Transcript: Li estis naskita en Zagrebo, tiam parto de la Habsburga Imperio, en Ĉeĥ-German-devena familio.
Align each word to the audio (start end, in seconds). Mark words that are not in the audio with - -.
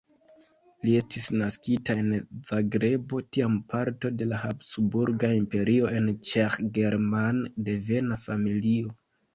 Li 0.87 0.93
estis 0.99 1.27
naskita 1.41 1.95
en 2.03 2.09
Zagrebo, 2.49 3.21
tiam 3.37 3.59
parto 3.75 4.13
de 4.23 4.29
la 4.33 4.41
Habsburga 4.47 5.33
Imperio, 5.43 5.95
en 6.01 6.13
Ĉeĥ-German-devena 6.33 8.23
familio. 8.29 9.01